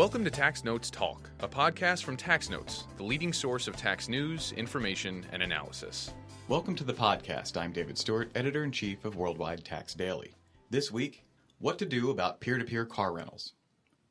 Welcome 0.00 0.24
to 0.24 0.30
Tax 0.30 0.64
Notes 0.64 0.88
Talk, 0.88 1.28
a 1.40 1.46
podcast 1.46 2.04
from 2.04 2.16
Tax 2.16 2.48
Notes, 2.48 2.86
the 2.96 3.02
leading 3.02 3.34
source 3.34 3.68
of 3.68 3.76
tax 3.76 4.08
news, 4.08 4.52
information, 4.52 5.26
and 5.30 5.42
analysis. 5.42 6.14
Welcome 6.48 6.74
to 6.76 6.84
the 6.84 6.94
podcast. 6.94 7.58
I'm 7.58 7.70
David 7.70 7.98
Stewart, 7.98 8.30
editor 8.34 8.64
in 8.64 8.72
chief 8.72 9.04
of 9.04 9.16
Worldwide 9.16 9.62
Tax 9.62 9.92
Daily. 9.92 10.32
This 10.70 10.90
week, 10.90 11.26
what 11.58 11.78
to 11.80 11.84
do 11.84 12.08
about 12.08 12.40
peer 12.40 12.56
to 12.56 12.64
peer 12.64 12.86
car 12.86 13.12
rentals. 13.12 13.52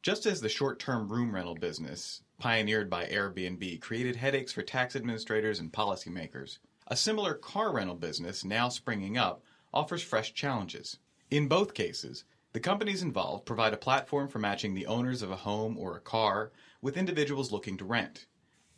Just 0.03 0.27
as 0.27 0.39
the 0.39 0.47
short 0.47 0.77
term 0.77 1.11
room 1.11 1.33
rental 1.33 1.55
business, 1.55 2.21
pioneered 2.37 2.87
by 2.87 3.05
Airbnb, 3.05 3.81
created 3.81 4.15
headaches 4.15 4.53
for 4.53 4.61
tax 4.61 4.95
administrators 4.95 5.59
and 5.59 5.73
policymakers, 5.73 6.59
a 6.89 6.95
similar 6.95 7.33
car 7.33 7.73
rental 7.73 7.95
business, 7.95 8.45
now 8.45 8.69
springing 8.69 9.17
up, 9.17 9.41
offers 9.73 10.03
fresh 10.03 10.35
challenges. 10.35 10.99
In 11.31 11.47
both 11.47 11.73
cases, 11.73 12.25
the 12.51 12.59
companies 12.59 13.03
involved 13.03 13.45
provide 13.45 13.73
a 13.73 13.77
platform 13.77 14.27
for 14.27 14.39
matching 14.39 14.73
the 14.73 14.87
owners 14.87 15.21
of 15.21 15.29
a 15.29 15.35
home 15.35 15.77
or 15.77 15.95
a 15.95 16.01
car 16.01 16.51
with 16.81 16.97
individuals 16.97 17.51
looking 17.51 17.77
to 17.77 17.85
rent. 17.85 18.25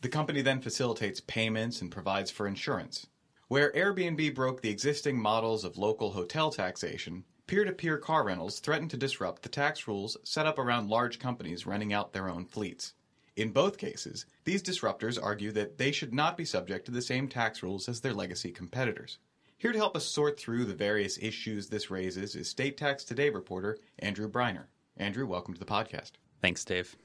The 0.01 0.09
company 0.09 0.41
then 0.41 0.61
facilitates 0.61 1.21
payments 1.21 1.81
and 1.81 1.89
provides 1.89 2.29
for 2.29 2.47
insurance. 2.47 3.07
Where 3.47 3.71
Airbnb 3.71 4.35
broke 4.35 4.61
the 4.61 4.69
existing 4.69 5.17
models 5.21 5.63
of 5.63 5.77
local 5.77 6.11
hotel 6.11 6.51
taxation, 6.51 7.23
peer 7.47 7.63
to 7.63 7.71
peer 7.71 7.97
car 7.97 8.25
rentals 8.25 8.59
threaten 8.59 8.89
to 8.89 8.97
disrupt 8.97 9.41
the 9.41 9.49
tax 9.49 9.87
rules 9.87 10.17
set 10.23 10.45
up 10.45 10.59
around 10.59 10.89
large 10.89 11.19
companies 11.19 11.65
renting 11.65 11.93
out 11.93 12.11
their 12.11 12.29
own 12.29 12.45
fleets. 12.45 12.93
In 13.37 13.51
both 13.51 13.77
cases, 13.77 14.25
these 14.43 14.61
disruptors 14.61 15.21
argue 15.21 15.51
that 15.53 15.77
they 15.77 15.93
should 15.93 16.13
not 16.13 16.35
be 16.35 16.43
subject 16.43 16.85
to 16.85 16.91
the 16.91 17.01
same 17.01 17.29
tax 17.29 17.63
rules 17.63 17.87
as 17.87 18.01
their 18.01 18.13
legacy 18.13 18.51
competitors. 18.51 19.19
Here 19.61 19.71
to 19.71 19.77
help 19.77 19.95
us 19.95 20.07
sort 20.07 20.39
through 20.39 20.65
the 20.65 20.73
various 20.73 21.19
issues 21.19 21.67
this 21.67 21.91
raises 21.91 22.33
is 22.33 22.49
State 22.49 22.77
Tax 22.77 23.03
Today 23.03 23.29
reporter 23.29 23.77
Andrew 23.99 24.27
Briner. 24.27 24.63
Andrew, 24.97 25.27
welcome 25.27 25.53
to 25.53 25.59
the 25.59 25.67
podcast. 25.67 26.13
Thanks, 26.41 26.65
Dave. 26.65 26.95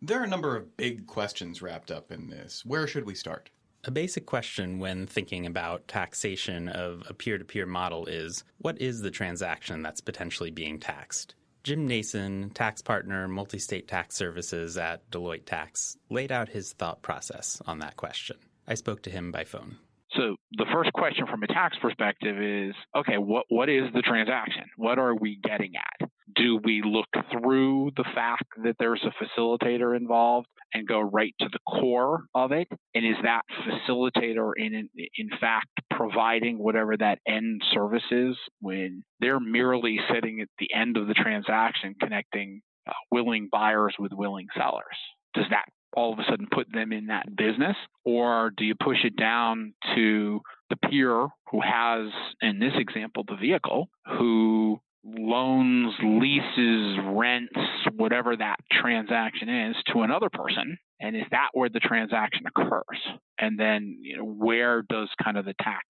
There 0.00 0.18
are 0.18 0.24
a 0.24 0.26
number 0.26 0.56
of 0.56 0.78
big 0.78 1.06
questions 1.06 1.60
wrapped 1.60 1.90
up 1.90 2.10
in 2.10 2.30
this. 2.30 2.64
Where 2.64 2.86
should 2.86 3.04
we 3.04 3.14
start? 3.14 3.50
A 3.84 3.90
basic 3.90 4.24
question 4.24 4.78
when 4.78 5.06
thinking 5.06 5.44
about 5.44 5.88
taxation 5.88 6.68
of 6.70 7.02
a 7.06 7.12
peer 7.12 7.36
to 7.36 7.44
peer 7.44 7.66
model 7.66 8.06
is 8.06 8.44
what 8.56 8.80
is 8.80 9.02
the 9.02 9.10
transaction 9.10 9.82
that's 9.82 10.00
potentially 10.00 10.50
being 10.50 10.80
taxed? 10.80 11.34
Jim 11.64 11.86
Nason, 11.86 12.48
tax 12.54 12.80
partner, 12.80 13.28
multi 13.28 13.58
state 13.58 13.88
tax 13.88 14.16
services 14.16 14.78
at 14.78 15.10
Deloitte 15.10 15.44
Tax, 15.44 15.98
laid 16.08 16.32
out 16.32 16.48
his 16.48 16.72
thought 16.72 17.02
process 17.02 17.60
on 17.66 17.80
that 17.80 17.96
question. 17.96 18.38
I 18.66 18.72
spoke 18.72 19.02
to 19.02 19.10
him 19.10 19.30
by 19.32 19.44
phone. 19.44 19.76
So 20.16 20.36
the 20.52 20.66
first 20.72 20.92
question 20.92 21.26
from 21.26 21.42
a 21.42 21.46
tax 21.46 21.76
perspective 21.80 22.40
is, 22.40 22.74
okay, 22.96 23.18
what 23.18 23.44
what 23.48 23.68
is 23.68 23.84
the 23.94 24.02
transaction? 24.02 24.64
What 24.76 24.98
are 24.98 25.14
we 25.14 25.38
getting 25.42 25.72
at? 25.76 26.08
Do 26.34 26.58
we 26.64 26.82
look 26.84 27.08
through 27.30 27.92
the 27.96 28.04
fact 28.14 28.44
that 28.64 28.76
there's 28.78 29.04
a 29.04 29.40
facilitator 29.40 29.96
involved 29.96 30.48
and 30.72 30.86
go 30.86 31.00
right 31.00 31.34
to 31.40 31.48
the 31.50 31.58
core 31.68 32.24
of 32.34 32.52
it? 32.52 32.68
And 32.94 33.06
is 33.06 33.16
that 33.22 33.42
facilitator 33.66 34.52
in 34.56 34.88
in 35.16 35.30
fact 35.40 35.68
providing 35.90 36.58
whatever 36.58 36.96
that 36.96 37.18
end 37.26 37.62
service 37.72 38.10
is 38.10 38.36
when 38.60 39.02
they're 39.20 39.40
merely 39.40 39.98
sitting 40.12 40.40
at 40.40 40.48
the 40.58 40.72
end 40.74 40.96
of 40.96 41.08
the 41.08 41.14
transaction 41.14 41.94
connecting 42.00 42.62
uh, 42.88 42.92
willing 43.10 43.48
buyers 43.50 43.94
with 43.98 44.12
willing 44.12 44.46
sellers? 44.56 44.96
Does 45.34 45.46
that 45.50 45.66
all 45.96 46.12
of 46.12 46.18
a 46.18 46.24
sudden 46.28 46.46
put 46.52 46.70
them 46.70 46.92
in 46.92 47.06
that 47.06 47.34
business? 47.34 47.76
Or 48.04 48.52
do 48.56 48.64
you 48.64 48.74
push 48.74 48.98
it 49.04 49.16
down 49.16 49.72
to 49.94 50.40
the 50.70 50.76
peer 50.76 51.28
who 51.50 51.60
has, 51.62 52.12
in 52.42 52.58
this 52.60 52.74
example, 52.76 53.24
the 53.26 53.36
vehicle, 53.36 53.88
who 54.18 54.78
loans, 55.04 55.94
leases, 56.02 56.98
rents, 57.04 57.52
whatever 57.96 58.36
that 58.36 58.56
transaction 58.70 59.48
is 59.48 59.76
to 59.92 60.02
another 60.02 60.28
person? 60.30 60.78
And 61.00 61.16
is 61.16 61.24
that 61.30 61.48
where 61.52 61.68
the 61.68 61.80
transaction 61.80 62.44
occurs? 62.46 63.00
And 63.38 63.58
then, 63.58 63.98
you 64.02 64.18
know, 64.18 64.24
where 64.24 64.82
does 64.82 65.08
kind 65.22 65.36
of 65.36 65.44
the 65.44 65.54
tax 65.62 65.84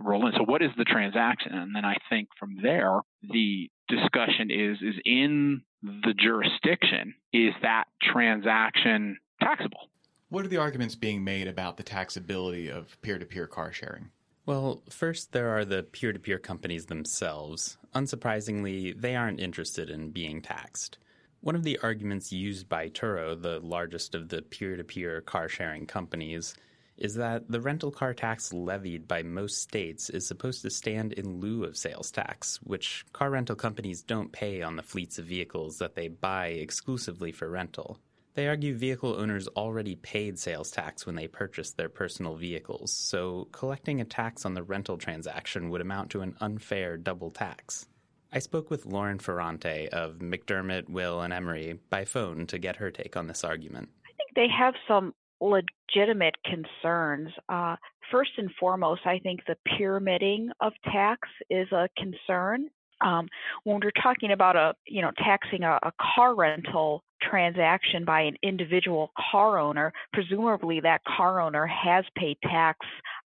roll 0.00 0.26
in? 0.26 0.32
So, 0.36 0.44
what 0.44 0.62
is 0.62 0.70
the 0.76 0.84
transaction? 0.84 1.52
And 1.54 1.74
then 1.74 1.84
I 1.84 1.96
think 2.10 2.28
from 2.38 2.56
there, 2.62 3.00
the 3.22 3.68
discussion 3.88 4.50
is 4.50 4.78
is 4.80 4.94
in 5.04 5.62
the 5.82 6.14
jurisdiction, 6.16 7.14
is 7.32 7.52
that 7.62 7.84
transaction 8.02 9.18
taxable. 9.40 9.90
What 10.28 10.44
are 10.44 10.48
the 10.48 10.56
arguments 10.56 10.94
being 10.94 11.22
made 11.22 11.46
about 11.46 11.76
the 11.76 11.84
taxability 11.84 12.70
of 12.70 13.00
peer 13.02 13.18
to 13.18 13.24
peer 13.24 13.46
car 13.46 13.72
sharing? 13.72 14.10
Well, 14.46 14.82
first, 14.90 15.32
there 15.32 15.56
are 15.56 15.64
the 15.64 15.84
peer 15.84 16.12
to 16.12 16.18
peer 16.18 16.38
companies 16.38 16.86
themselves. 16.86 17.78
Unsurprisingly, 17.94 19.00
they 19.00 19.16
aren't 19.16 19.40
interested 19.40 19.88
in 19.88 20.10
being 20.10 20.42
taxed. 20.42 20.98
One 21.40 21.54
of 21.54 21.62
the 21.62 21.78
arguments 21.82 22.32
used 22.32 22.68
by 22.68 22.88
Turo, 22.88 23.40
the 23.40 23.60
largest 23.60 24.14
of 24.14 24.28
the 24.28 24.42
peer 24.42 24.76
to 24.76 24.84
peer 24.84 25.20
car 25.20 25.48
sharing 25.48 25.86
companies, 25.86 26.54
is 26.96 27.14
that 27.16 27.50
the 27.50 27.60
rental 27.60 27.90
car 27.90 28.14
tax 28.14 28.52
levied 28.52 29.08
by 29.08 29.22
most 29.22 29.60
states 29.60 30.10
is 30.10 30.26
supposed 30.26 30.62
to 30.62 30.70
stand 30.70 31.12
in 31.12 31.40
lieu 31.40 31.64
of 31.64 31.76
sales 31.76 32.10
tax, 32.10 32.60
which 32.62 33.04
car 33.12 33.30
rental 33.30 33.56
companies 33.56 34.02
don't 34.02 34.32
pay 34.32 34.62
on 34.62 34.76
the 34.76 34.82
fleets 34.82 35.18
of 35.18 35.26
vehicles 35.26 35.78
that 35.78 35.94
they 35.94 36.08
buy 36.08 36.48
exclusively 36.48 37.32
for 37.32 37.48
rental. 37.48 37.98
They 38.34 38.48
argue 38.48 38.74
vehicle 38.74 39.14
owners 39.14 39.46
already 39.48 39.94
paid 39.94 40.40
sales 40.40 40.72
tax 40.72 41.06
when 41.06 41.14
they 41.14 41.28
purchased 41.28 41.76
their 41.76 41.88
personal 41.88 42.34
vehicles, 42.34 42.92
so 42.92 43.46
collecting 43.52 44.00
a 44.00 44.04
tax 44.04 44.44
on 44.44 44.54
the 44.54 44.62
rental 44.64 44.98
transaction 44.98 45.70
would 45.70 45.80
amount 45.80 46.10
to 46.10 46.20
an 46.20 46.34
unfair 46.40 46.96
double 46.96 47.30
tax. 47.30 47.86
I 48.32 48.40
spoke 48.40 48.70
with 48.70 48.86
Lauren 48.86 49.20
Ferrante 49.20 49.88
of 49.90 50.16
McDermott, 50.16 50.88
Will, 50.88 51.20
and 51.20 51.32
Emery 51.32 51.78
by 51.90 52.04
phone 52.04 52.48
to 52.48 52.58
get 52.58 52.74
her 52.76 52.90
take 52.90 53.16
on 53.16 53.28
this 53.28 53.44
argument. 53.44 53.88
I 54.04 54.10
think 54.16 54.34
they 54.34 54.48
have 54.52 54.74
some 54.88 55.14
legitimate 55.40 56.34
concerns. 56.44 57.28
Uh, 57.48 57.76
first 58.10 58.32
and 58.36 58.50
foremost, 58.58 59.02
I 59.06 59.20
think 59.20 59.42
the 59.46 59.56
pyramiding 59.78 60.50
of 60.60 60.72
tax 60.82 61.28
is 61.50 61.70
a 61.70 61.88
concern. 61.96 62.68
Um, 63.00 63.28
when 63.62 63.78
we're 63.80 63.92
talking 64.02 64.32
about 64.32 64.56
a, 64.56 64.74
you 64.88 65.02
know, 65.02 65.12
taxing 65.18 65.62
a, 65.62 65.78
a 65.84 65.92
car 66.16 66.34
rental 66.34 67.04
transaction 67.30 68.04
by 68.04 68.22
an 68.22 68.36
individual 68.42 69.12
car 69.30 69.58
owner, 69.58 69.92
presumably 70.12 70.80
that 70.80 71.00
car 71.04 71.40
owner 71.40 71.66
has 71.66 72.04
paid 72.16 72.36
tax 72.42 72.78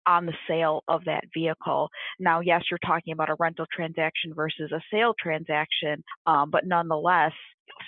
on 0.07 0.27
the 0.27 0.33
sale 0.49 0.83
of 0.89 1.05
that 1.05 1.25
vehicle. 1.35 1.89
Now, 2.19 2.41
yes, 2.41 2.63
you're 2.71 2.79
talking 2.85 3.13
about 3.13 3.31
a 3.31 3.37
rental 3.39 3.67
transaction 3.75 4.33
versus 4.35 4.73
a 4.73 4.81
sale 4.91 5.15
transaction, 5.21 6.03
um, 6.27 6.51
but 6.51 6.67
nonetheless, 6.67 7.33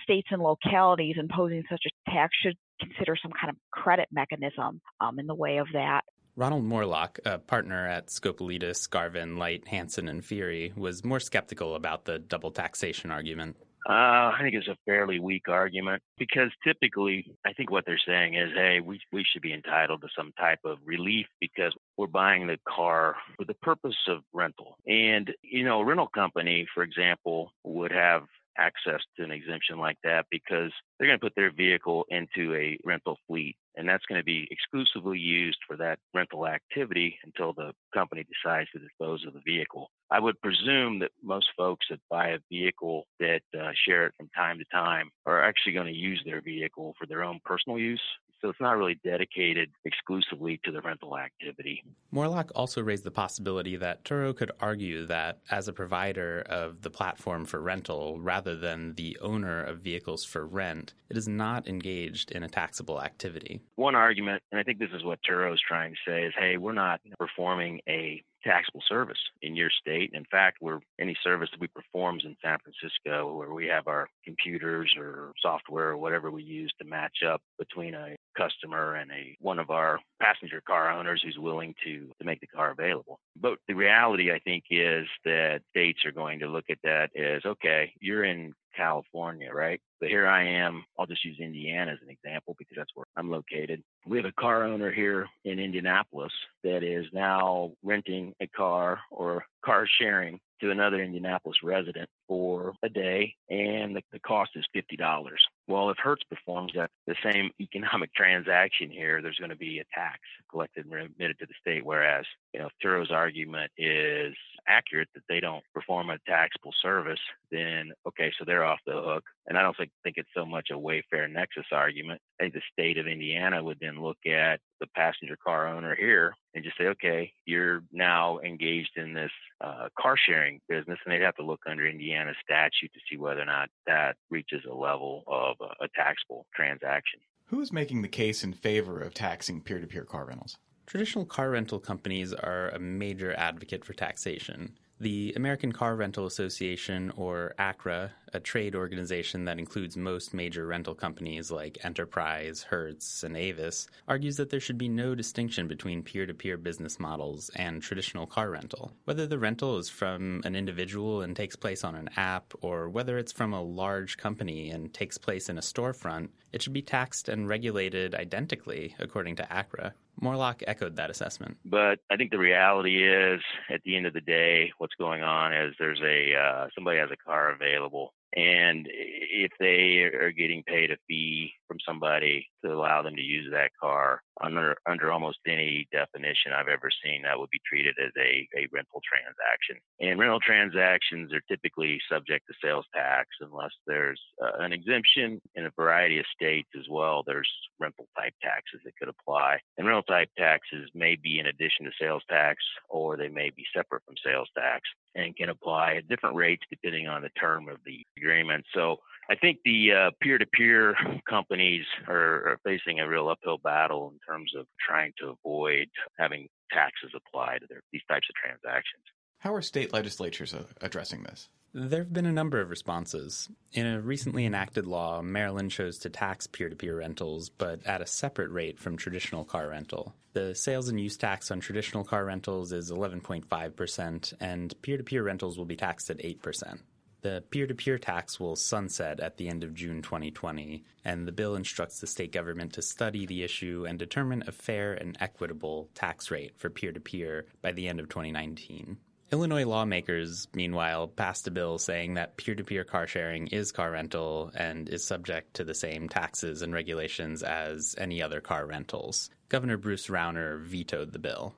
states 0.02 0.28
and 0.30 0.42
localities 0.42 1.16
imposing 1.18 1.64
such 1.70 1.82
a 1.86 2.10
tax 2.10 2.34
should 2.42 2.56
consider 2.80 3.16
some 3.20 3.32
kind 3.32 3.50
of 3.50 3.56
credit 3.70 4.08
mechanism 4.12 4.80
um, 5.00 5.18
in 5.18 5.26
the 5.26 5.34
way 5.34 5.58
of 5.58 5.66
that. 5.72 6.02
Ronald 6.36 6.64
Morlock, 6.64 7.18
a 7.26 7.38
partner 7.38 7.86
at 7.86 8.06
Scopelitis, 8.06 8.88
Garvin, 8.88 9.36
Light, 9.36 9.66
Hanson, 9.68 10.08
and 10.08 10.24
Feary, 10.24 10.72
was 10.76 11.04
more 11.04 11.20
skeptical 11.20 11.74
about 11.74 12.04
the 12.04 12.18
double 12.18 12.50
taxation 12.50 13.10
argument. 13.10 13.56
Uh, 13.88 13.92
I 13.92 14.38
think 14.42 14.54
it's 14.54 14.68
a 14.68 14.76
fairly 14.84 15.18
weak 15.20 15.48
argument 15.48 16.02
because 16.18 16.50
typically 16.62 17.32
I 17.46 17.52
think 17.54 17.70
what 17.70 17.84
they're 17.86 18.00
saying 18.06 18.34
is, 18.34 18.50
hey, 18.54 18.80
we, 18.80 19.00
we 19.10 19.24
should 19.24 19.42
be 19.42 19.54
entitled 19.54 20.02
to 20.02 20.08
some 20.16 20.32
type 20.38 20.60
of 20.64 20.78
relief 20.84 21.26
because 21.40 21.72
we're 21.96 22.06
buying 22.06 22.46
the 22.46 22.58
car 22.68 23.16
for 23.36 23.44
the 23.44 23.54
purpose 23.54 23.96
of 24.06 24.18
rental. 24.34 24.76
And, 24.86 25.32
you 25.42 25.64
know, 25.64 25.80
a 25.80 25.84
rental 25.84 26.08
company, 26.08 26.66
for 26.74 26.82
example, 26.82 27.52
would 27.64 27.92
have 27.92 28.24
access 28.58 29.00
to 29.16 29.24
an 29.24 29.30
exemption 29.30 29.78
like 29.78 29.96
that 30.04 30.26
because 30.30 30.72
they're 30.98 31.08
going 31.08 31.18
to 31.18 31.24
put 31.24 31.34
their 31.36 31.52
vehicle 31.52 32.04
into 32.10 32.54
a 32.54 32.78
rental 32.84 33.18
fleet 33.26 33.56
and 33.76 33.88
that's 33.88 34.04
going 34.06 34.20
to 34.20 34.24
be 34.24 34.48
exclusively 34.50 35.18
used 35.18 35.58
for 35.66 35.76
that 35.76 35.98
rental 36.12 36.46
activity 36.46 37.18
until 37.24 37.52
the 37.52 37.72
company 37.94 38.24
decides 38.24 38.68
to 38.70 38.78
dispose 38.78 39.24
of 39.26 39.32
the 39.32 39.40
vehicle. 39.44 39.90
I 40.10 40.20
would 40.20 40.40
presume 40.40 40.98
that 41.00 41.12
most 41.22 41.48
folks 41.56 41.86
that 41.90 42.00
buy 42.10 42.28
a 42.28 42.38
vehicle 42.50 43.06
that 43.20 43.42
uh, 43.58 43.70
share 43.86 44.06
it 44.06 44.14
from 44.16 44.28
time 44.36 44.58
to 44.58 44.64
time 44.72 45.10
are 45.24 45.42
actually 45.42 45.72
going 45.72 45.86
to 45.86 45.92
use 45.92 46.20
their 46.24 46.40
vehicle 46.40 46.94
for 46.98 47.06
their 47.06 47.22
own 47.22 47.40
personal 47.44 47.78
use. 47.78 48.02
So 48.42 48.48
it's 48.48 48.60
not 48.60 48.76
really 48.76 48.98
dedicated 49.04 49.70
exclusively 49.84 50.60
to 50.64 50.72
the 50.72 50.80
rental 50.80 51.18
activity. 51.18 51.84
Morlock 52.10 52.50
also 52.54 52.82
raised 52.82 53.04
the 53.04 53.10
possibility 53.10 53.76
that 53.76 54.04
Turo 54.04 54.34
could 54.34 54.50
argue 54.60 55.06
that 55.06 55.40
as 55.50 55.68
a 55.68 55.72
provider 55.72 56.42
of 56.48 56.82
the 56.82 56.90
platform 56.90 57.44
for 57.44 57.60
rental 57.60 58.18
rather 58.20 58.56
than 58.56 58.94
the 58.94 59.18
owner 59.20 59.62
of 59.62 59.80
vehicles 59.80 60.24
for 60.24 60.46
rent, 60.46 60.94
it 61.08 61.16
is 61.16 61.28
not 61.28 61.68
engaged 61.68 62.30
in 62.32 62.42
a 62.42 62.48
taxable 62.48 63.00
activity. 63.02 63.60
One 63.76 63.94
argument, 63.94 64.42
and 64.50 64.58
I 64.58 64.62
think 64.62 64.78
this 64.78 64.90
is 64.94 65.04
what 65.04 65.18
Turo 65.22 65.52
is 65.52 65.60
trying 65.66 65.92
to 65.92 66.10
say, 66.10 66.22
is 66.24 66.34
hey, 66.38 66.56
we're 66.56 66.72
not 66.72 67.00
performing 67.18 67.80
a 67.88 68.22
taxable 68.42 68.82
service 68.88 69.18
in 69.42 69.54
your 69.54 69.70
state. 69.70 70.10
In 70.14 70.24
fact, 70.30 70.58
we're 70.60 70.80
any 70.98 71.16
service 71.22 71.48
that 71.52 71.60
we 71.60 71.66
performs 71.68 72.24
in 72.24 72.36
San 72.42 72.58
Francisco 72.58 73.36
where 73.36 73.52
we 73.52 73.66
have 73.66 73.86
our 73.86 74.08
computers 74.24 74.94
or 74.96 75.32
software 75.40 75.90
or 75.90 75.98
whatever 75.98 76.30
we 76.30 76.42
use 76.42 76.72
to 76.78 76.86
match 76.86 77.18
up 77.26 77.42
between 77.58 77.94
a 77.94 78.16
customer 78.40 78.94
and 78.94 79.10
a 79.10 79.36
one 79.40 79.58
of 79.58 79.70
our 79.70 79.98
passenger 80.20 80.62
car 80.66 80.90
owners 80.90 81.20
who's 81.24 81.38
willing 81.38 81.74
to 81.84 82.08
to 82.18 82.24
make 82.24 82.40
the 82.40 82.46
car 82.46 82.70
available. 82.70 83.18
But 83.40 83.58
the 83.68 83.74
reality 83.74 84.32
I 84.32 84.38
think 84.40 84.64
is 84.70 85.06
that 85.24 85.60
states 85.70 86.00
are 86.04 86.12
going 86.12 86.38
to 86.40 86.46
look 86.46 86.64
at 86.70 86.78
that 86.84 87.10
as 87.16 87.44
okay, 87.44 87.92
you're 88.00 88.24
in 88.24 88.54
California, 88.76 89.52
right? 89.52 89.80
But 89.98 90.08
here 90.08 90.26
I 90.26 90.44
am. 90.44 90.84
I'll 90.98 91.06
just 91.06 91.24
use 91.24 91.38
Indiana 91.40 91.92
as 91.92 91.98
an 92.02 92.10
example 92.10 92.54
because 92.58 92.76
that's 92.76 92.90
where 92.94 93.06
I'm 93.16 93.30
located. 93.30 93.82
We 94.06 94.16
have 94.16 94.26
a 94.26 94.40
car 94.40 94.64
owner 94.64 94.90
here 94.90 95.26
in 95.44 95.58
Indianapolis 95.58 96.32
that 96.64 96.82
is 96.82 97.06
now 97.12 97.72
renting 97.82 98.32
a 98.40 98.46
car 98.46 99.00
or 99.10 99.44
car 99.64 99.86
sharing 100.00 100.38
to 100.60 100.70
another 100.70 101.02
Indianapolis 101.02 101.58
resident 101.62 102.08
for 102.28 102.74
a 102.82 102.88
day, 102.88 103.34
and 103.48 103.96
the, 103.96 104.02
the 104.12 104.18
cost 104.20 104.52
is 104.54 104.64
$50. 104.74 105.28
Well, 105.68 105.90
if 105.90 105.96
Hertz 105.98 106.22
performs 106.24 106.72
that 106.74 106.90
the 107.06 107.14
same 107.22 107.50
economic 107.60 108.12
transaction 108.14 108.90
here, 108.90 109.22
there's 109.22 109.38
going 109.38 109.50
to 109.50 109.56
be 109.56 109.78
a 109.78 109.84
tax 109.94 110.20
collected 110.50 110.84
and 110.84 110.94
remitted 110.94 111.38
to 111.38 111.46
the 111.46 111.54
state. 111.60 111.84
Whereas, 111.84 112.24
you 112.52 112.60
know, 112.60 112.66
if 112.66 112.72
Turo's 112.82 113.10
argument 113.10 113.70
is 113.76 114.34
accurate 114.68 115.08
that 115.14 115.22
they 115.28 115.40
don't 115.40 115.64
perform 115.74 116.10
a 116.10 116.18
taxable 116.26 116.72
service, 116.82 117.20
then 117.50 117.92
okay, 118.06 118.32
so 118.38 118.44
they're 118.44 118.64
off 118.64 118.80
the 118.86 118.92
hook. 118.92 119.24
And 119.46 119.58
I 119.58 119.62
don't 119.62 119.76
think, 119.76 119.90
think 120.02 120.16
it's 120.16 120.28
so 120.34 120.44
much 120.44 120.68
a 120.70 120.74
Wayfair 120.74 121.30
Nexus 121.30 121.66
argument. 121.72 122.20
I 122.40 122.44
think 122.44 122.54
the 122.54 122.62
state 122.72 122.98
of 122.98 123.06
Indiana 123.06 123.62
would 123.62 123.78
then 123.80 124.02
look 124.02 124.18
at 124.26 124.60
the 124.80 124.86
passenger 124.88 125.36
car 125.36 125.68
owner 125.68 125.94
here 125.94 126.34
and 126.54 126.64
just 126.64 126.76
say, 126.76 126.84
okay, 126.84 127.32
you're 127.44 127.82
now 127.92 128.38
engaged 128.40 128.96
in 128.96 129.14
this 129.14 129.30
uh, 129.60 129.88
car 129.98 130.16
sharing 130.16 130.60
business, 130.68 130.98
and 131.04 131.12
they'd 131.12 131.24
have 131.24 131.36
to 131.36 131.44
look 131.44 131.60
under 131.66 131.86
Indiana 131.86 132.32
statute 132.42 132.92
to 132.92 133.00
see 133.08 133.16
whether 133.16 133.42
or 133.42 133.46
not 133.46 133.68
that 133.86 134.16
reaches 134.30 134.62
a 134.68 134.74
level 134.74 135.22
of 135.26 135.56
a, 135.60 135.84
a 135.84 135.88
taxable 135.94 136.46
transaction. 136.54 137.20
Who 137.46 137.60
is 137.60 137.72
making 137.72 138.02
the 138.02 138.08
case 138.08 138.42
in 138.42 138.52
favor 138.52 139.00
of 139.00 139.14
taxing 139.14 139.60
peer 139.60 139.80
to 139.80 139.86
peer 139.86 140.04
car 140.04 140.24
rentals? 140.24 140.56
Traditional 140.86 141.24
car 141.24 141.50
rental 141.50 141.78
companies 141.78 142.32
are 142.32 142.70
a 142.70 142.78
major 142.78 143.32
advocate 143.34 143.84
for 143.84 143.92
taxation. 143.92 144.76
The 144.98 145.32
American 145.34 145.72
Car 145.72 145.96
Rental 145.96 146.26
Association, 146.26 147.10
or 147.16 147.54
ACRA, 147.58 148.10
a 148.32 148.40
trade 148.40 148.74
organization 148.74 149.44
that 149.44 149.58
includes 149.58 149.96
most 149.96 150.34
major 150.34 150.66
rental 150.66 150.94
companies 150.94 151.50
like 151.50 151.78
Enterprise, 151.84 152.62
Hertz, 152.62 153.22
and 153.22 153.36
Avis, 153.36 153.86
argues 154.08 154.36
that 154.36 154.50
there 154.50 154.60
should 154.60 154.78
be 154.78 154.88
no 154.88 155.14
distinction 155.14 155.68
between 155.68 156.02
peer 156.02 156.26
to 156.26 156.34
peer 156.34 156.56
business 156.56 156.98
models 156.98 157.50
and 157.56 157.82
traditional 157.82 158.26
car 158.26 158.50
rental. 158.50 158.92
Whether 159.04 159.26
the 159.26 159.38
rental 159.38 159.78
is 159.78 159.88
from 159.88 160.42
an 160.44 160.56
individual 160.56 161.22
and 161.22 161.34
takes 161.34 161.56
place 161.56 161.84
on 161.84 161.94
an 161.94 162.10
app, 162.16 162.52
or 162.60 162.88
whether 162.88 163.18
it's 163.18 163.32
from 163.32 163.52
a 163.52 163.62
large 163.62 164.16
company 164.16 164.70
and 164.70 164.92
takes 164.92 165.18
place 165.18 165.48
in 165.48 165.58
a 165.58 165.62
storefront, 165.62 166.28
it 166.52 166.62
should 166.62 166.72
be 166.72 166.82
taxed 166.82 167.28
and 167.28 167.48
regulated 167.48 168.14
identically, 168.14 168.94
according 168.98 169.36
to 169.36 169.52
ACRA. 169.52 169.92
Morlock 170.20 170.62
echoed 170.66 170.96
that 170.96 171.10
assessment. 171.10 171.56
But 171.64 172.00
I 172.10 172.16
think 172.16 172.30
the 172.30 172.38
reality 172.38 173.02
is, 173.02 173.40
at 173.70 173.82
the 173.84 173.96
end 173.96 174.06
of 174.06 174.12
the 174.12 174.20
day, 174.20 174.72
what's 174.78 174.94
going 174.94 175.22
on 175.22 175.54
is 175.54 175.74
there's 175.78 176.00
a 176.02 176.34
uh, 176.36 176.68
somebody 176.74 176.98
has 176.98 177.10
a 177.10 177.16
car 177.16 177.52
available 177.52 178.12
and 178.34 178.86
if 178.90 179.52
they 179.58 180.02
are 180.16 180.32
getting 180.32 180.62
paid 180.64 180.90
a 180.90 180.96
fee 181.08 181.52
from 181.70 181.78
somebody 181.86 182.48
to 182.64 182.72
allow 182.72 183.00
them 183.00 183.14
to 183.14 183.22
use 183.22 183.48
that 183.52 183.70
car 183.80 184.20
under 184.42 184.76
under 184.88 185.12
almost 185.12 185.38
any 185.46 185.86
definition 185.92 186.50
I've 186.52 186.66
ever 186.66 186.90
seen, 187.04 187.22
that 187.22 187.38
would 187.38 187.50
be 187.50 187.60
treated 187.64 187.94
as 188.02 188.10
a, 188.18 188.48
a 188.58 188.66
rental 188.72 189.00
transaction. 189.06 189.76
And 190.00 190.18
rental 190.18 190.40
transactions 190.40 191.32
are 191.32 191.42
typically 191.48 192.00
subject 192.10 192.46
to 192.48 192.54
sales 192.60 192.86
tax 192.92 193.28
unless 193.40 193.70
there's 193.86 194.20
uh, 194.42 194.58
an 194.58 194.72
exemption 194.72 195.40
in 195.54 195.66
a 195.66 195.70
variety 195.76 196.18
of 196.18 196.24
states 196.34 196.70
as 196.76 196.86
well. 196.90 197.22
There's 197.24 197.50
rental 197.78 198.08
type 198.18 198.34
taxes 198.42 198.80
that 198.84 198.96
could 198.98 199.08
apply. 199.08 199.58
And 199.78 199.86
rental 199.86 200.02
type 200.02 200.30
taxes 200.36 200.90
may 200.92 201.14
be 201.14 201.38
in 201.38 201.46
addition 201.46 201.84
to 201.84 201.92
sales 202.00 202.22
tax 202.28 202.58
or 202.88 203.16
they 203.16 203.28
may 203.28 203.50
be 203.54 203.64
separate 203.76 204.02
from 204.04 204.16
sales 204.24 204.48
tax 204.58 204.82
and 205.14 205.36
can 205.36 205.50
apply 205.50 205.94
at 205.94 206.08
different 206.08 206.34
rates 206.34 206.64
depending 206.68 207.06
on 207.06 207.22
the 207.22 207.30
term 207.40 207.68
of 207.68 207.76
the 207.84 208.04
agreement. 208.16 208.64
So 208.74 208.96
I 209.30 209.36
think 209.36 209.58
the 209.64 209.92
uh, 209.92 210.10
peer-to-peer 210.20 210.96
companies 211.28 211.84
are, 212.08 212.48
are, 212.48 212.60
facing 212.64 212.98
a 212.98 213.06
real 213.06 213.28
uphill 213.28 213.58
battle 213.58 214.12
in 214.12 214.18
terms 214.26 214.52
of 214.58 214.66
trying 214.84 215.12
to 215.20 215.36
avoid 215.44 215.86
having 216.18 216.48
taxes 216.72 217.12
applied 217.14 217.60
to 217.60 217.66
their, 217.68 217.80
these 217.92 218.02
types 218.08 218.26
of 218.28 218.34
transactions. 218.34 219.04
How 219.38 219.54
are 219.54 219.62
state 219.62 219.92
legislatures 219.92 220.52
uh, 220.52 220.64
addressing 220.80 221.22
this? 221.22 221.48
There 221.72 222.00
have 222.00 222.12
been 222.12 222.26
a 222.26 222.32
number 222.32 222.60
of 222.60 222.70
responses. 222.70 223.48
In 223.72 223.86
a 223.86 224.00
recently 224.00 224.44
enacted 224.44 224.88
law, 224.88 225.22
Maryland 225.22 225.70
chose 225.70 225.98
to 226.00 226.10
tax 226.10 226.48
peer 226.48 226.68
to 226.68 226.74
peer 226.74 226.98
rentals, 226.98 227.50
but 227.50 227.86
at 227.86 228.02
a 228.02 228.06
separate 228.06 228.50
rate 228.50 228.80
from 228.80 228.96
traditional 228.96 229.44
car 229.44 229.68
rental. 229.68 230.12
The 230.32 230.56
sales 230.56 230.88
and 230.88 231.00
use 231.00 231.16
tax 231.16 231.52
on 231.52 231.60
traditional 231.60 232.02
car 232.02 232.24
rentals 232.24 232.72
is 232.72 232.90
11.5%, 232.90 234.34
and 234.40 234.82
peer 234.82 234.96
to 234.96 235.04
peer 235.04 235.22
rentals 235.22 235.56
will 235.56 235.64
be 235.64 235.76
taxed 235.76 236.10
at 236.10 236.18
8%. 236.18 236.80
The 237.22 237.44
peer 237.50 237.66
to 237.66 237.74
peer 237.74 237.98
tax 237.98 238.40
will 238.40 238.56
sunset 238.56 239.20
at 239.20 239.36
the 239.36 239.48
end 239.48 239.62
of 239.62 239.74
June 239.74 240.00
2020, 240.00 240.84
and 241.04 241.28
the 241.28 241.32
bill 241.32 241.54
instructs 241.54 242.00
the 242.00 242.06
state 242.06 242.32
government 242.32 242.72
to 242.74 242.82
study 242.82 243.26
the 243.26 243.42
issue 243.42 243.84
and 243.86 243.98
determine 243.98 244.44
a 244.46 244.52
fair 244.52 244.94
and 244.94 245.16
equitable 245.20 245.90
tax 245.94 246.30
rate 246.30 246.54
for 246.56 246.70
peer 246.70 246.92
to 246.92 247.00
peer 247.00 247.46
by 247.60 247.72
the 247.72 247.88
end 247.88 248.00
of 248.00 248.08
2019. 248.08 248.96
Illinois 249.32 249.64
lawmakers, 249.64 250.48
meanwhile, 250.54 251.06
passed 251.06 251.46
a 251.46 251.52
bill 251.52 251.78
saying 251.78 252.14
that 252.14 252.36
peer 252.36 252.54
to 252.54 252.64
peer 252.64 252.82
car 252.82 253.06
sharing 253.06 253.46
is 253.48 253.70
car 253.70 253.92
rental 253.92 254.50
and 254.56 254.88
is 254.88 255.06
subject 255.06 255.54
to 255.54 255.62
the 255.62 255.74
same 255.74 256.08
taxes 256.08 256.62
and 256.62 256.72
regulations 256.72 257.44
as 257.44 257.94
any 257.96 258.20
other 258.20 258.40
car 258.40 258.66
rentals. 258.66 259.30
Governor 259.48 259.76
Bruce 259.76 260.08
Rauner 260.08 260.60
vetoed 260.60 261.12
the 261.12 261.20
bill. 261.20 261.54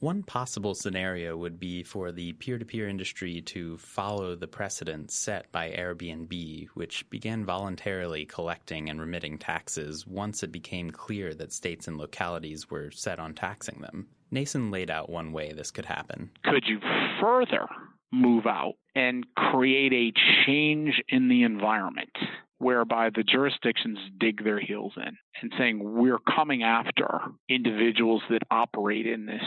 One 0.00 0.22
possible 0.22 0.74
scenario 0.74 1.38
would 1.38 1.58
be 1.58 1.82
for 1.82 2.12
the 2.12 2.34
peer 2.34 2.58
to 2.58 2.64
peer 2.66 2.86
industry 2.86 3.40
to 3.42 3.78
follow 3.78 4.36
the 4.36 4.46
precedent 4.46 5.10
set 5.10 5.50
by 5.52 5.70
Airbnb, 5.70 6.68
which 6.74 7.08
began 7.08 7.46
voluntarily 7.46 8.26
collecting 8.26 8.90
and 8.90 9.00
remitting 9.00 9.38
taxes 9.38 10.06
once 10.06 10.42
it 10.42 10.52
became 10.52 10.90
clear 10.90 11.32
that 11.34 11.52
states 11.52 11.88
and 11.88 11.96
localities 11.96 12.70
were 12.70 12.90
set 12.90 13.18
on 13.18 13.32
taxing 13.32 13.80
them. 13.80 14.06
Nason 14.30 14.70
laid 14.70 14.90
out 14.90 15.08
one 15.08 15.32
way 15.32 15.52
this 15.52 15.70
could 15.70 15.86
happen. 15.86 16.30
Could 16.44 16.64
you 16.66 16.78
further 17.18 17.66
move 18.12 18.46
out 18.46 18.74
and 18.94 19.26
create 19.34 19.94
a 19.94 20.12
change 20.44 21.02
in 21.08 21.28
the 21.28 21.42
environment 21.42 22.10
whereby 22.58 23.10
the 23.10 23.22
jurisdictions 23.22 23.98
dig 24.18 24.42
their 24.42 24.60
heels 24.60 24.92
in 24.96 25.16
and 25.42 25.52
saying 25.58 25.78
we're 25.82 26.18
coming 26.18 26.62
after 26.62 27.20
individuals 27.48 28.22
that 28.30 28.42
operate 28.50 29.06
in 29.06 29.26
this 29.26 29.42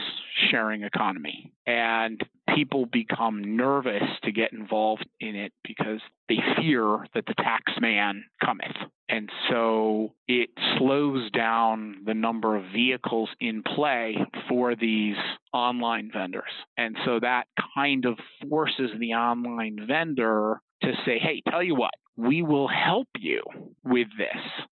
sharing 0.49 0.83
economy. 0.83 1.51
And 1.65 2.21
people 2.55 2.85
become 2.85 3.55
nervous 3.55 4.03
to 4.23 4.31
get 4.31 4.53
involved 4.53 5.07
in 5.19 5.35
it 5.35 5.53
because 5.63 5.99
they 6.27 6.37
fear 6.57 7.05
that 7.13 7.25
the 7.25 7.33
tax 7.35 7.71
man 7.79 8.23
cometh. 8.43 8.75
And 9.07 9.29
so 9.49 10.13
it 10.27 10.49
slows 10.77 11.31
down 11.31 12.03
the 12.05 12.13
number 12.13 12.55
of 12.55 12.63
vehicles 12.71 13.29
in 13.39 13.63
play 13.63 14.15
for 14.47 14.75
these 14.75 15.15
online 15.51 16.11
vendors. 16.13 16.51
And 16.77 16.95
so 17.05 17.19
that 17.19 17.45
kind 17.75 18.05
of 18.05 18.19
forces 18.47 18.91
the 18.99 19.13
online 19.13 19.85
vendor 19.87 20.61
to 20.81 20.91
say, 21.05 21.19
hey, 21.19 21.41
tell 21.49 21.63
you 21.63 21.75
what, 21.75 21.93
we 22.15 22.41
will 22.41 22.67
help 22.67 23.07
you 23.17 23.41
with 23.83 24.07
this 24.17 24.65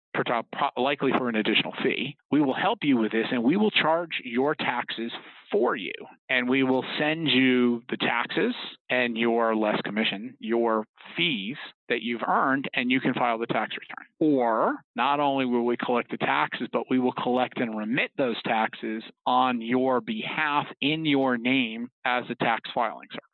likely 0.77 1.11
for 1.17 1.29
an 1.29 1.35
additional 1.35 1.73
fee. 1.83 2.15
We 2.31 2.41
will 2.41 2.53
help 2.53 2.79
you 2.83 2.97
with 2.97 3.11
this 3.11 3.27
and 3.31 3.43
we 3.43 3.57
will 3.57 3.71
charge 3.71 4.21
your 4.23 4.55
taxes 4.55 5.11
for 5.51 5.75
you. 5.75 5.93
And 6.29 6.49
we 6.49 6.63
will 6.63 6.83
send 6.99 7.27
you 7.27 7.83
the 7.89 7.97
taxes 7.97 8.53
and 8.89 9.17
your 9.17 9.55
less 9.55 9.79
commission, 9.83 10.35
your 10.39 10.85
fees 11.15 11.57
that 11.89 12.01
you've 12.01 12.23
earned, 12.27 12.67
and 12.73 12.89
you 12.89 12.99
can 12.99 13.13
file 13.13 13.37
the 13.37 13.45
tax 13.45 13.75
return. 13.77 14.05
Or 14.19 14.75
not 14.95 15.19
only 15.19 15.45
will 15.45 15.65
we 15.65 15.77
collect 15.77 16.11
the 16.11 16.17
taxes, 16.17 16.67
but 16.71 16.83
we 16.89 16.99
will 16.99 17.13
collect 17.13 17.59
and 17.59 17.77
remit 17.77 18.11
those 18.17 18.41
taxes 18.43 19.03
on 19.25 19.61
your 19.61 20.01
behalf 20.01 20.65
in 20.81 21.05
your 21.05 21.37
name 21.37 21.89
as 22.05 22.23
a 22.29 22.35
tax 22.35 22.69
filing 22.73 23.07
service. 23.11 23.25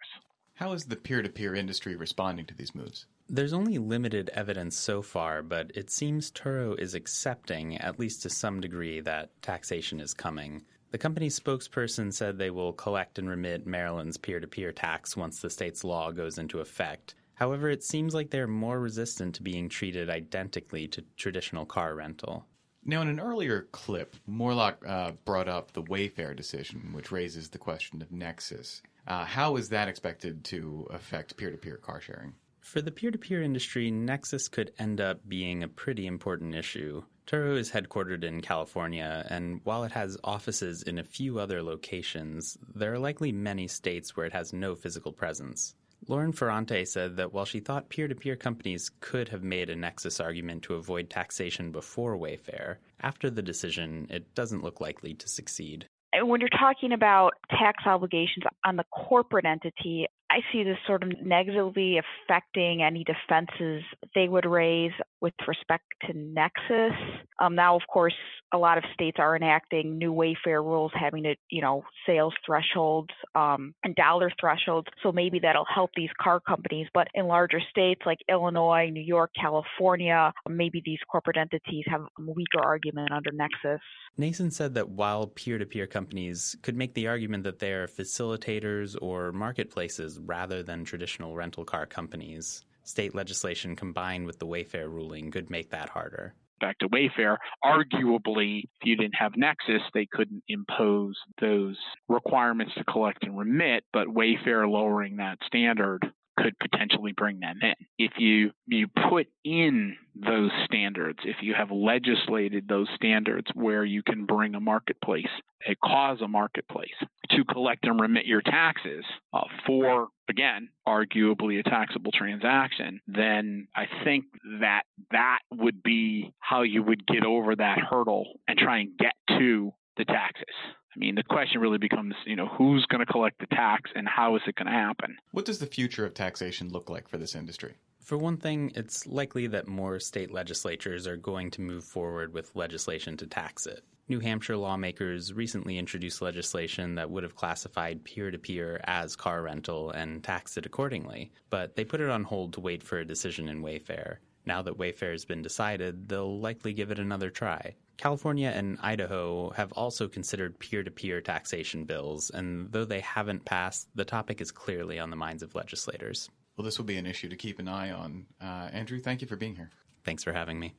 How 0.56 0.74
is 0.74 0.86
the 0.86 0.96
peer 0.96 1.22
to 1.22 1.30
peer 1.30 1.56
industry 1.56 1.96
responding 1.96 2.46
to 2.46 2.54
these 2.54 2.76
moves? 2.76 3.06
There's 3.28 3.54
only 3.54 3.78
limited 3.78 4.30
evidence 4.34 4.78
so 4.78 5.02
far, 5.02 5.42
but 5.42 5.72
it 5.74 5.90
seems 5.90 6.32
Turo 6.32 6.78
is 6.78 6.94
accepting, 6.94 7.78
at 7.78 7.98
least 7.98 8.22
to 8.24 8.30
some 8.30 8.60
degree, 8.62 9.00
that 9.02 9.42
taxation 9.42 10.00
is 10.00 10.14
coming. 10.14 10.64
The 10.92 10.98
company's 10.98 11.40
spokesperson 11.40 12.14
said 12.14 12.38
they 12.38 12.50
will 12.50 12.74
collect 12.74 13.18
and 13.18 13.30
remit 13.30 13.66
Maryland's 13.66 14.18
peer 14.18 14.42
to 14.42 14.48
peer 14.48 14.74
tax 14.74 15.16
once 15.16 15.40
the 15.40 15.50
state's 15.50 15.86
law 15.86 16.12
goes 16.12 16.38
into 16.38 16.60
effect. 16.60 17.16
However, 17.36 17.70
it 17.70 17.84
seems 17.84 18.14
like 18.14 18.30
they're 18.30 18.46
more 18.46 18.80
resistant 18.80 19.36
to 19.36 19.44
being 19.44 19.70
treated 19.70 20.10
identically 20.10 20.88
to 20.90 21.04
traditional 21.16 21.66
car 21.66 21.96
rental. 21.96 22.46
Now, 22.84 23.02
in 23.02 23.08
an 23.08 23.20
earlier 23.20 23.68
clip, 23.72 24.16
Morlock 24.28 24.84
uh, 24.86 25.12
brought 25.24 25.48
up 25.48 25.72
the 25.72 25.84
Wayfair 25.84 26.36
decision, 26.36 26.90
which 26.92 27.12
raises 27.12 27.50
the 27.50 27.58
question 27.58 28.02
of 28.02 28.12
nexus. 28.12 28.82
Uh, 29.08 29.26
how 29.26 29.56
is 29.56 29.70
that 29.70 29.88
expected 29.88 30.44
to 30.46 30.88
affect 30.92 31.38
peer 31.38 31.52
to 31.52 31.58
peer 31.58 31.78
car 31.78 32.02
sharing? 32.02 32.34
For 32.62 32.82
the 32.82 32.92
peer 32.92 33.12
to 33.12 33.18
peer 33.18 33.42
industry, 33.42 33.90
Nexus 33.90 34.48
could 34.48 34.72
end 34.78 35.02
up 35.02 35.28
being 35.28 35.64
a 35.64 35.68
pretty 35.68 36.06
important 36.06 36.54
issue. 36.54 37.04
Turo 37.26 37.58
is 37.58 37.72
headquartered 37.72 38.24
in 38.24 38.42
California, 38.42 39.26
and 39.30 39.62
while 39.64 39.84
it 39.84 39.92
has 39.94 40.18
offices 40.24 40.84
in 40.84 41.00
a 41.00 41.04
few 41.04 41.40
other 41.40 41.64
locations, 41.64 42.58
there 42.76 42.94
are 42.94 43.00
likely 43.00 43.32
many 43.32 43.68
states 43.68 44.16
where 44.16 44.26
it 44.26 44.34
has 44.34 44.54
no 44.54 44.76
physical 44.76 45.12
presence. 45.12 45.76
Lauren 46.08 46.32
Ferrante 46.32 46.84
said 46.86 47.18
that 47.18 47.32
while 47.32 47.46
she 47.46 47.60
thought 47.60 47.90
peer 47.90 48.08
to 48.08 48.16
peer 48.16 48.36
companies 48.36 48.90
could 49.02 49.30
have 49.30 49.44
made 49.44 49.70
a 49.70 49.76
nexus 49.76 50.20
argument 50.20 50.64
to 50.64 50.74
avoid 50.74 51.10
taxation 51.10 51.72
before 51.72 52.18
Wayfair, 52.18 52.78
after 53.02 53.30
the 53.30 53.44
decision, 53.44 54.08
it 54.10 54.34
doesn't 54.34 54.64
look 54.64 54.82
likely 54.82 55.14
to 55.14 55.28
succeed. 55.28 55.88
When 56.14 56.42
you're 56.42 56.50
talking 56.50 56.92
about 56.92 57.34
tax 57.50 57.84
obligations 57.86 58.44
on 58.66 58.76
the 58.76 58.84
corporate 58.92 59.46
entity, 59.46 60.08
I 60.32 60.40
see 60.54 60.64
this 60.64 60.78
sort 60.88 61.04
of 61.04 61.12
negatively 61.22 62.00
affecting 62.00 62.82
any 62.82 63.04
defenses 63.04 63.84
they 64.16 64.30
would 64.30 64.46
raise 64.46 64.94
with 65.20 65.34
respect 65.46 65.84
to 66.08 66.14
Nexus. 66.18 66.98
Um, 67.40 67.54
now, 67.56 67.76
of 67.76 67.82
course, 67.92 68.16
a 68.54 68.58
lot 68.58 68.78
of 68.78 68.86
states 68.94 69.18
are 69.20 69.36
enacting 69.36 69.98
new 69.98 70.14
Wayfair 70.14 70.64
rules 70.64 70.92
having 70.96 71.24
to, 71.24 71.36
you 71.50 71.62
know, 71.62 71.84
sales 72.08 72.34
thresholds 72.46 73.10
um, 73.36 73.74
and 73.84 73.94
dollar 73.96 74.32
thresholds. 74.40 74.88
So 75.04 75.12
maybe 75.12 75.40
that'll 75.40 75.66
help 75.74 75.92
these 75.96 76.10
car 76.22 76.40
companies. 76.40 76.88
But 76.94 77.10
in 77.14 77.28
larger 77.28 77.60
states 77.70 78.02
like 78.06 78.20
Illinois, 78.30 78.90
New 78.90 79.04
York, 79.04 79.32
California, 79.40 80.32
maybe 80.48 80.82
these 80.86 81.00
corporate 81.12 81.38
entities 81.38 81.84
have 81.88 82.02
a 82.02 82.08
weaker 82.22 82.64
argument 82.64 83.12
under 83.12 83.32
Nexus. 83.34 83.82
Nason 84.18 84.52
said 84.52 84.76
that 84.76 84.90
while 84.90 85.28
peer 85.28 85.58
to 85.58 85.66
peer 85.66 85.88
companies 85.88 86.56
could 86.62 86.78
make 86.78 86.94
the 86.94 87.08
argument 87.08 87.44
that 87.44 87.60
they 87.60 87.72
are 87.72 87.88
facilitators 87.88 88.96
or 89.02 89.32
marketplaces 89.32 90.21
rather 90.26 90.64
than 90.64 90.84
traditional 90.84 91.36
rental 91.36 91.66
car 91.66 91.86
companies, 91.86 92.64
state 92.84 93.16
legislation 93.16 93.76
combined 93.76 94.26
with 94.26 94.40
the 94.40 94.48
Wayfair 94.48 94.90
ruling 94.90 95.32
could 95.32 95.50
make 95.50 95.70
that 95.72 95.90
harder. 95.90 96.34
Back 96.60 96.78
to 96.80 96.90
Wayfair, 96.90 97.38
arguably, 97.66 98.64
if 98.64 98.86
you 98.86 98.96
didn't 98.96 99.16
have 99.16 99.36
Nexus, 99.36 99.82
they 99.94 100.06
couldn't 100.06 100.44
impose 100.48 101.18
those 101.40 101.78
requirements 102.08 102.74
to 102.78 102.84
collect 102.84 103.24
and 103.24 103.38
remit, 103.38 103.84
but 103.92 104.08
Wayfair 104.08 104.70
lowering 104.70 105.18
that 105.18 105.40
standard 105.48 106.12
could 106.38 106.58
potentially 106.60 107.12
bring 107.12 107.40
them 107.40 107.60
in. 107.62 107.76
If 107.98 108.14
you 108.18 108.52
you 108.68 108.88
put 109.10 109.28
in 109.44 109.96
those 110.16 110.52
standards, 110.66 111.20
if 111.24 111.38
you 111.42 111.54
have 111.54 111.72
legislated 111.72 112.68
those 112.68 112.88
standards 112.96 113.48
where 113.54 113.84
you 113.84 114.04
can 114.04 114.26
bring 114.26 114.56
a 114.56 114.60
marketplace, 114.60 115.30
a 115.68 115.76
cause 115.84 116.22
a 116.22 116.28
marketplace 116.28 116.90
to 117.32 117.44
collect 117.46 117.86
and 117.86 118.00
remit 118.00 118.26
your 118.26 118.42
taxes 118.42 119.06
uh, 119.34 119.42
for 119.66 120.08
again 120.30 120.70
arguably 120.88 121.60
a 121.60 121.64
taxable 121.64 122.12
transaction, 122.12 123.00
then 123.08 123.68
I 123.76 123.86
think 124.04 124.26
that 124.62 124.84
that 125.12 125.40
would 125.54 125.84
be 125.84 126.34
how 126.40 126.64
you 126.64 126.84
would 126.84 127.06
get 127.06 127.26
over 127.26 127.56
that 127.56 127.80
hurdle 127.80 128.40
and 128.48 128.58
try 128.58 128.80
and 128.80 128.98
get 128.98 129.14
to 129.40 129.72
the 129.98 130.06
taxes. 130.06 130.46
I 130.94 131.00
mean, 131.00 131.16
the 131.16 131.24
question 131.24 131.62
really 131.62 131.78
becomes, 131.78 132.16
you 132.26 132.36
know, 132.36 132.48
who's 132.48 132.86
going 132.88 133.00
to 133.00 133.12
collect 133.12 133.40
the 133.40 133.48
tax 133.48 133.90
and 133.96 134.08
how 134.08 134.36
is 134.36 134.42
it 134.46 134.56
going 134.56 134.68
to 134.68 134.74
happen? 134.74 135.18
What 135.32 135.46
does 135.46 135.60
the 135.60 135.66
future 135.66 136.06
of 136.06 136.14
taxation 136.14 136.70
look 136.70 136.90
like 136.90 137.08
for 137.08 137.18
this 137.18 137.36
industry? 137.36 137.76
For 138.04 138.18
one 138.18 138.38
thing, 138.38 138.72
it's 138.76 139.08
likely 139.08 139.48
that 139.48 139.68
more 139.68 140.00
state 140.00 140.32
legislatures 140.32 141.08
are 141.08 141.18
going 141.18 141.52
to 141.52 141.62
move 141.62 141.84
forward 141.84 142.34
with 142.34 142.56
legislation 142.56 143.16
to 143.18 143.28
tax 143.28 143.66
it. 143.68 143.84
New 144.10 144.20
Hampshire 144.20 144.58
lawmakers 144.58 145.32
recently 145.32 145.78
introduced 145.78 146.22
legislation 146.22 146.96
that 146.96 147.10
would 147.10 147.24
have 147.24 147.36
classified 147.36 148.04
peer 148.04 148.30
to 148.30 148.38
peer 148.38 148.82
as 148.84 149.16
car 149.16 149.44
rental 149.44 149.92
and 149.92 150.22
taxed 150.22 150.58
it 150.58 150.66
accordingly, 150.66 151.32
but 151.50 151.76
they 151.76 151.86
put 151.86 152.02
it 152.02 152.10
on 152.10 152.24
hold 152.24 152.52
to 152.54 152.60
wait 152.60 152.84
for 152.84 153.00
a 153.00 153.06
decision 153.06 153.48
in 153.48 153.62
Wayfair. 153.62 154.18
Now 154.46 154.62
that 154.64 154.78
Wayfair 154.78 155.12
has 155.12 155.24
been 155.24 155.42
decided, 155.42 156.10
they'll 156.10 156.40
likely 156.40 156.74
give 156.74 156.92
it 156.92 157.00
another 157.00 157.30
try. 157.30 157.76
California 158.02 158.52
and 158.56 158.80
Idaho 158.82 159.52
have 159.52 159.72
also 159.74 160.08
considered 160.08 160.58
peer 160.58 160.82
to 160.82 160.90
peer 160.90 161.22
taxation 161.22 161.86
bills, 161.86 162.32
and 162.32 162.72
though 162.72 162.84
they 162.84 163.00
haven't 163.00 163.46
passed, 163.46 163.90
the 163.94 164.04
topic 164.04 164.42
is 164.42 164.52
clearly 164.52 164.98
on 164.98 165.12
the 165.12 165.16
minds 165.16 165.44
of 165.44 165.54
legislators. 165.54 166.28
Well, 166.58 166.66
this 166.66 166.80
will 166.80 166.86
be 166.86 166.98
an 166.98 167.06
issue 167.06 167.30
to 167.30 167.36
keep 167.36 167.60
an 167.60 167.68
eye 167.68 167.92
on. 167.92 168.26
Uh, 168.42 168.70
Andrew, 168.74 169.00
thank 169.00 169.22
you 169.22 169.28
for 169.28 169.36
being 169.36 169.56
here. 169.56 169.70
Thanks 170.04 170.24
for 170.24 170.34
having 170.34 170.60
me. 170.60 170.74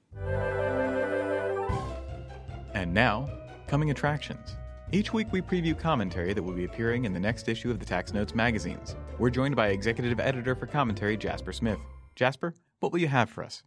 And 2.74 2.92
now, 2.92 3.28
coming 3.68 3.92
attractions. 3.92 4.56
Each 4.90 5.12
week 5.12 5.28
we 5.30 5.40
preview 5.40 5.78
commentary 5.78 6.34
that 6.34 6.42
will 6.42 6.54
be 6.54 6.64
appearing 6.64 7.04
in 7.04 7.12
the 7.12 7.20
next 7.20 7.48
issue 7.48 7.70
of 7.70 7.78
the 7.78 7.86
Tax 7.86 8.12
Notes 8.12 8.34
magazines. 8.34 8.96
We're 9.20 9.30
joined 9.30 9.54
by 9.54 9.68
executive 9.68 10.18
editor 10.18 10.56
for 10.56 10.66
commentary 10.66 11.16
Jasper 11.16 11.52
Smith. 11.52 11.78
Jasper, 12.16 12.56
what 12.80 12.90
will 12.90 12.98
you 12.98 13.06
have 13.06 13.30
for 13.30 13.44
us? 13.44 13.62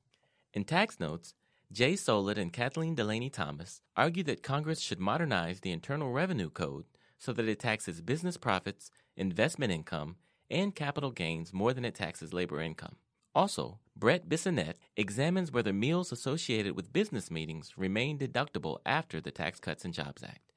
In 0.54 0.66
Tax 0.66 1.00
Notes, 1.00 1.34
Jay 1.76 1.98
Soled 1.98 2.38
and 2.38 2.54
Kathleen 2.54 2.96
Delaney 2.96 3.30
Thomas 3.30 3.82
argue 3.98 4.24
that 4.24 4.42
Congress 4.42 4.80
should 4.80 4.98
modernize 4.98 5.60
the 5.60 5.74
Internal 5.74 6.14
Revenue 6.14 6.50
Code 6.50 6.86
so 7.18 7.34
that 7.34 7.50
it 7.50 7.60
taxes 7.60 8.00
business 8.00 8.38
profits, 8.38 8.90
investment 9.18 9.74
income, 9.74 10.16
and 10.50 10.74
capital 10.74 11.12
gains 11.12 11.52
more 11.52 11.74
than 11.74 11.84
it 11.84 11.94
taxes 11.94 12.32
labor 12.32 12.62
income. 12.62 12.96
Also, 13.36 13.82
Brett 13.94 14.30
Bissonette 14.30 14.76
examines 14.96 15.52
whether 15.52 15.74
meals 15.74 16.14
associated 16.14 16.78
with 16.78 16.94
business 16.94 17.30
meetings 17.30 17.74
remain 17.76 18.18
deductible 18.18 18.78
after 18.86 19.20
the 19.20 19.32
Tax 19.32 19.60
Cuts 19.60 19.84
and 19.84 19.94
Jobs 19.94 20.24
Act. 20.24 20.54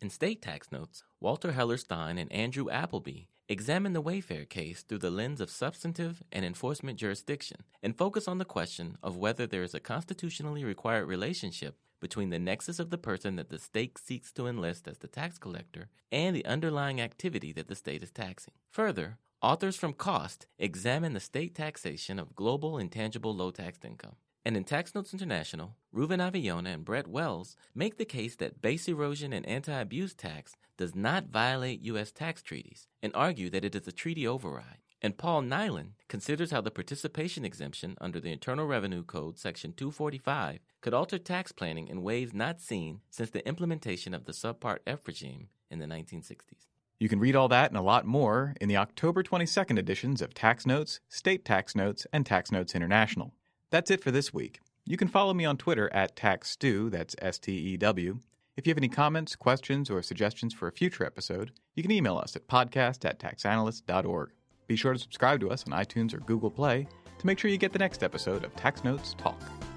In 0.00 0.08
state 0.08 0.40
tax 0.40 0.72
notes, 0.72 1.04
Walter 1.20 1.52
Hellerstein 1.52 2.18
and 2.18 2.32
Andrew 2.32 2.70
Appleby 2.70 3.24
examine 3.48 3.92
the 3.92 4.02
Wayfair 4.02 4.48
case 4.48 4.82
through 4.82 4.98
the 4.98 5.10
lens 5.10 5.40
of 5.40 5.50
substantive 5.50 6.22
and 6.32 6.44
enforcement 6.44 6.98
jurisdiction 6.98 7.58
and 7.82 7.96
focus 7.96 8.26
on 8.26 8.38
the 8.38 8.44
question 8.44 8.96
of 9.02 9.16
whether 9.16 9.46
there 9.46 9.62
is 9.62 9.74
a 9.74 9.80
constitutionally 9.80 10.64
required 10.64 11.06
relationship 11.06 11.76
between 12.00 12.30
the 12.30 12.38
nexus 12.38 12.78
of 12.78 12.90
the 12.90 12.98
person 12.98 13.36
that 13.36 13.50
the 13.50 13.58
state 13.58 13.98
seeks 13.98 14.32
to 14.32 14.46
enlist 14.46 14.88
as 14.88 14.98
the 14.98 15.08
tax 15.08 15.38
collector 15.38 15.88
and 16.10 16.34
the 16.34 16.44
underlying 16.46 17.00
activity 17.00 17.52
that 17.52 17.68
the 17.68 17.74
state 17.74 18.02
is 18.02 18.10
taxing. 18.10 18.54
Further, 18.70 19.18
authors 19.42 19.76
from 19.76 19.92
Cost 19.92 20.46
examine 20.58 21.12
the 21.12 21.20
state 21.20 21.54
taxation 21.54 22.18
of 22.18 22.34
global 22.34 22.78
intangible 22.78 23.34
low 23.34 23.50
taxed 23.50 23.84
income. 23.84 24.16
And 24.46 24.58
in 24.58 24.64
Tax 24.64 24.94
Notes 24.94 25.14
International, 25.14 25.74
Reuven 25.94 26.20
Avi-Yonah 26.20 26.68
and 26.68 26.84
Brett 26.84 27.06
Wells 27.06 27.56
make 27.74 27.96
the 27.96 28.04
case 28.04 28.36
that 28.36 28.60
base 28.60 28.86
erosion 28.88 29.32
and 29.32 29.46
anti 29.46 29.72
abuse 29.72 30.12
tax 30.12 30.54
does 30.76 30.94
not 30.94 31.28
violate 31.28 31.80
U.S. 31.82 32.12
tax 32.12 32.42
treaties 32.42 32.86
and 33.02 33.10
argue 33.14 33.48
that 33.48 33.64
it 33.64 33.74
is 33.74 33.88
a 33.88 33.92
treaty 33.92 34.26
override. 34.26 34.80
And 35.00 35.16
Paul 35.16 35.42
Nilan 35.42 35.92
considers 36.08 36.50
how 36.50 36.60
the 36.60 36.70
participation 36.70 37.44
exemption 37.44 37.96
under 38.00 38.20
the 38.20 38.32
Internal 38.32 38.66
Revenue 38.66 39.02
Code, 39.02 39.38
Section 39.38 39.72
245, 39.72 40.60
could 40.82 40.94
alter 40.94 41.18
tax 41.18 41.52
planning 41.52 41.88
in 41.88 42.02
ways 42.02 42.34
not 42.34 42.60
seen 42.60 43.00
since 43.10 43.30
the 43.30 43.46
implementation 43.46 44.12
of 44.12 44.24
the 44.24 44.32
Subpart 44.32 44.78
F 44.86 45.06
regime 45.06 45.48
in 45.70 45.78
the 45.78 45.86
1960s. 45.86 46.68
You 46.98 47.08
can 47.08 47.18
read 47.18 47.36
all 47.36 47.48
that 47.48 47.70
and 47.70 47.78
a 47.78 47.82
lot 47.82 48.06
more 48.06 48.54
in 48.60 48.68
the 48.68 48.76
October 48.76 49.22
22nd 49.22 49.78
editions 49.78 50.22
of 50.22 50.32
Tax 50.32 50.64
Notes, 50.64 51.00
State 51.08 51.44
Tax 51.44 51.74
Notes, 51.74 52.06
and 52.12 52.24
Tax 52.24 52.52
Notes 52.52 52.74
International. 52.74 53.34
That's 53.74 53.90
it 53.90 54.04
for 54.04 54.12
this 54.12 54.32
week. 54.32 54.60
You 54.86 54.96
can 54.96 55.08
follow 55.08 55.34
me 55.34 55.44
on 55.44 55.56
Twitter 55.56 55.92
at 55.92 56.14
TaxStew, 56.14 56.92
that's 56.92 57.16
S 57.20 57.40
T 57.40 57.50
E 57.50 57.76
W. 57.76 58.20
If 58.56 58.68
you 58.68 58.70
have 58.70 58.78
any 58.78 58.88
comments, 58.88 59.34
questions, 59.34 59.90
or 59.90 60.00
suggestions 60.00 60.54
for 60.54 60.68
a 60.68 60.72
future 60.72 61.04
episode, 61.04 61.50
you 61.74 61.82
can 61.82 61.90
email 61.90 62.16
us 62.16 62.36
at 62.36 62.46
podcast 62.46 63.04
at 63.04 63.18
taxanalyst.org. 63.18 64.30
Be 64.68 64.76
sure 64.76 64.92
to 64.92 64.98
subscribe 65.00 65.40
to 65.40 65.50
us 65.50 65.64
on 65.66 65.72
iTunes 65.72 66.14
or 66.14 66.18
Google 66.18 66.52
Play 66.52 66.86
to 67.18 67.26
make 67.26 67.40
sure 67.40 67.50
you 67.50 67.58
get 67.58 67.72
the 67.72 67.80
next 67.80 68.04
episode 68.04 68.44
of 68.44 68.54
Tax 68.54 68.84
Notes 68.84 69.16
Talk. 69.18 69.42